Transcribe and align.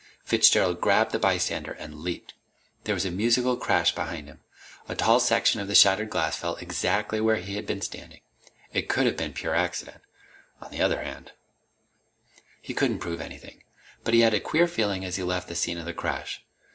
Fitzgerald 0.23 0.81
grabbed 0.81 1.11
the 1.11 1.19
bystander 1.19 1.73
and 1.73 1.93
leaped. 1.99 2.33
There 2.85 2.95
was 2.95 3.05
a 3.05 3.11
musical 3.11 3.55
crash 3.55 3.93
behind 3.93 4.25
him. 4.27 4.39
A 4.89 4.95
tall 4.95 5.19
section 5.19 5.61
of 5.61 5.67
the 5.67 5.75
shattered 5.75 6.09
glass 6.09 6.35
fell 6.35 6.55
exactly 6.55 7.21
where 7.21 7.35
he 7.35 7.53
had 7.55 7.67
been 7.67 7.81
standing. 7.81 8.21
It 8.73 8.89
could 8.89 9.05
have 9.05 9.15
been 9.15 9.33
pure 9.33 9.53
accident. 9.53 10.01
On 10.59 10.71
the 10.71 10.81
other 10.81 11.03
hand 11.03 11.33
He 12.63 12.73
couldn't 12.73 12.97
prove 12.97 13.21
anything, 13.21 13.63
but 14.03 14.15
he 14.15 14.21
had 14.21 14.33
a 14.33 14.39
queer 14.39 14.67
feeling 14.67 15.05
as 15.05 15.17
he 15.17 15.23
left 15.23 15.47
the 15.47 15.53
scene 15.53 15.77
of 15.77 15.85
the 15.85 15.93
crash. 15.93 16.41